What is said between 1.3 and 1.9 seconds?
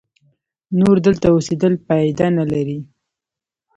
اوسېدل